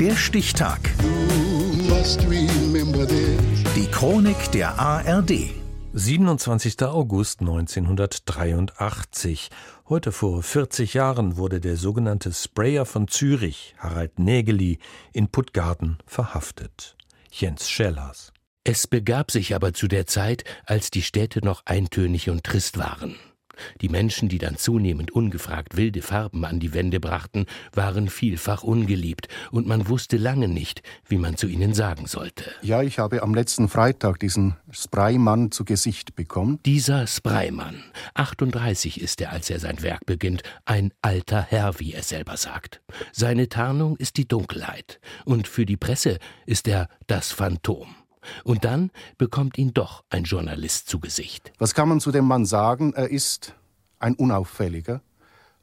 [0.00, 0.78] Der Stichtag.
[3.74, 5.50] Die Chronik der ARD.
[5.92, 6.80] 27.
[6.84, 9.50] August 1983.
[9.88, 14.78] Heute vor 40 Jahren wurde der sogenannte Sprayer von Zürich, Harald Nägeli,
[15.12, 16.96] in Puttgarden verhaftet.
[17.32, 18.32] Jens Schellers.
[18.62, 23.16] Es begab sich aber zu der Zeit, als die Städte noch eintönig und trist waren.
[23.80, 29.28] Die Menschen, die dann zunehmend ungefragt wilde Farben an die Wände brachten, waren vielfach ungeliebt,
[29.50, 32.44] und man wusste lange nicht, wie man zu ihnen sagen sollte.
[32.62, 36.60] Ja, ich habe am letzten Freitag diesen Spraymann zu Gesicht bekommen.
[36.64, 37.82] Dieser Spraymann,
[38.14, 42.80] 38 ist er, als er sein Werk beginnt, ein alter Herr, wie er selber sagt.
[43.12, 47.97] Seine Tarnung ist die Dunkelheit, und für die Presse ist er das Phantom.
[48.44, 51.52] Und dann bekommt ihn doch ein Journalist zu Gesicht.
[51.58, 52.92] Was kann man zu dem Mann sagen?
[52.94, 53.54] Er ist
[53.98, 55.00] ein Unauffälliger,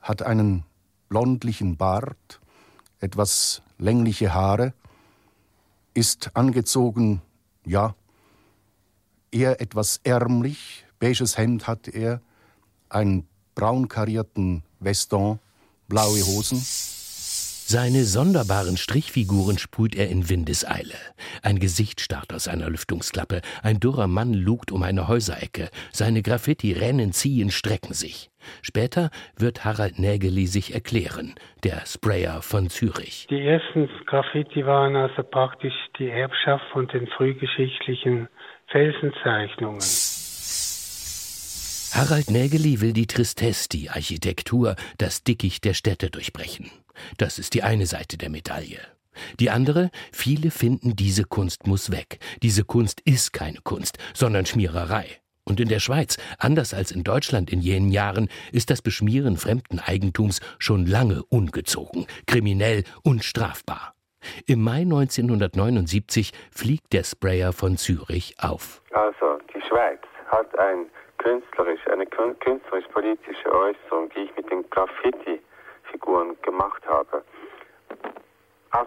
[0.00, 0.64] hat einen
[1.08, 2.40] blondlichen Bart,
[3.00, 4.72] etwas längliche Haare,
[5.94, 7.22] ist angezogen,
[7.64, 7.94] ja,
[9.30, 12.20] eher etwas ärmlich, beiges Hemd hat er,
[12.88, 15.38] einen braun karierten Veston,
[15.88, 16.64] blaue Hosen.
[17.66, 20.96] Seine sonderbaren Strichfiguren sprüht er in Windeseile.
[21.42, 26.74] Ein Gesicht starrt aus einer Lüftungsklappe, ein dürrer Mann lugt um eine Häuserecke, seine Graffiti
[26.74, 28.28] rennen, ziehen, strecken sich.
[28.60, 33.28] Später wird Harald Nägeli sich erklären, der Sprayer von Zürich.
[33.30, 38.28] Die ersten Graffiti waren also praktisch die Erbschaft von den frühgeschichtlichen
[38.66, 39.80] Felsenzeichnungen.
[41.94, 46.70] Harald Nägeli will die Tristesse, die Architektur, das Dickicht der Städte durchbrechen.
[47.18, 48.80] Das ist die eine Seite der Medaille.
[49.38, 52.18] Die andere, viele finden, diese Kunst muss weg.
[52.42, 55.06] Diese Kunst ist keine Kunst, sondern Schmiererei.
[55.46, 59.78] Und in der Schweiz, anders als in Deutschland in jenen Jahren, ist das Beschmieren fremden
[59.78, 63.94] Eigentums schon lange ungezogen, kriminell und strafbar.
[64.46, 68.82] Im Mai 1979 fliegt der Sprayer von Zürich auf.
[68.92, 70.86] Also, die Schweiz hat ein
[71.18, 74.68] künstlerisch, eine künstlerisch-politische Äußerung, die ich mit den
[75.94, 77.24] Graffiti-Figuren gemacht habe,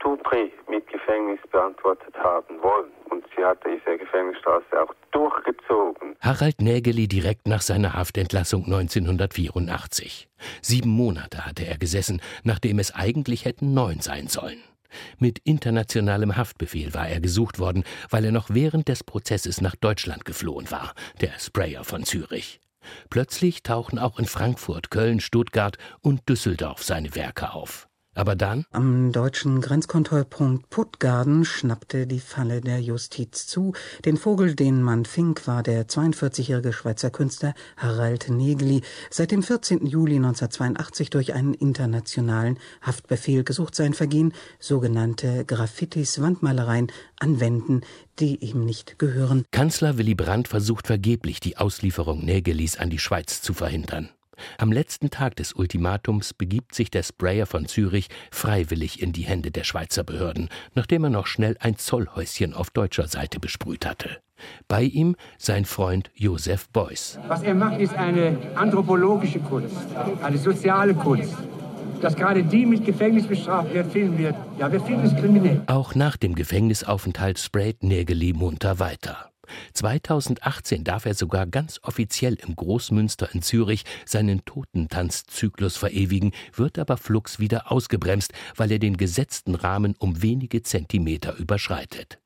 [0.00, 2.90] tout prix mit Gefängnis beantwortet haben wollen.
[3.10, 6.16] Und sie hat diese Gefängnisstraße auch durchgezogen.
[6.20, 10.28] Harald Nägeli direkt nach seiner Haftentlassung 1984.
[10.62, 14.62] Sieben Monate hatte er gesessen, nachdem es eigentlich hätten neun sein sollen.
[15.18, 20.24] Mit internationalem Haftbefehl war er gesucht worden, weil er noch während des Prozesses nach Deutschland
[20.24, 22.60] geflohen war, der Sprayer von Zürich.
[23.10, 27.87] Plötzlich tauchen auch in Frankfurt, Köln, Stuttgart und Düsseldorf seine Werke auf.
[28.18, 28.64] Aber dann?
[28.72, 33.74] Am deutschen Grenzkontrollpunkt Puttgarden schnappte die Falle der Justiz zu.
[34.04, 39.86] Den Vogel, den man fing, war der 42-jährige Schweizer Künstler Harald Negli, seit dem 14.
[39.86, 46.88] Juli 1982 durch einen internationalen Haftbefehl gesucht sein Vergehen, sogenannte Graffitis, Wandmalereien
[47.20, 47.82] an Wänden,
[48.18, 49.44] die ihm nicht gehören.
[49.52, 54.08] Kanzler Willy Brandt versucht vergeblich, die Auslieferung Nägelis an die Schweiz zu verhindern.
[54.58, 59.50] Am letzten Tag des Ultimatums begibt sich der Sprayer von Zürich freiwillig in die Hände
[59.50, 64.18] der Schweizer Behörden, nachdem er noch schnell ein Zollhäuschen auf deutscher Seite besprüht hatte.
[64.68, 67.18] Bei ihm sein Freund Josef Beuys.
[67.26, 69.76] Was er macht, ist eine anthropologische Kunst,
[70.22, 71.34] eine soziale Kunst.
[72.00, 75.62] Dass gerade die mit Gefängnis bestraft wird, finden wir, ja, wir finden es kriminell.
[75.66, 79.30] Auch nach dem Gefängnisaufenthalt sprayt Nägeli munter weiter.
[79.74, 86.96] 2018 darf er sogar ganz offiziell im Großmünster in Zürich seinen Totentanzzyklus verewigen, wird aber
[86.96, 92.18] flugs wieder ausgebremst, weil er den gesetzten Rahmen um wenige Zentimeter überschreitet.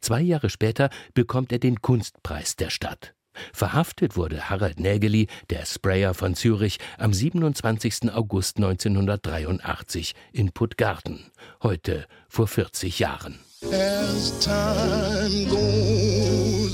[0.00, 3.14] Zwei Jahre später bekommt er den Kunstpreis der Stadt.
[3.52, 8.12] Verhaftet wurde Harald Nägeli, der Sprayer von Zürich, am 27.
[8.12, 11.30] August 1983 in Puttgarten,
[11.62, 13.38] heute vor 40 Jahren.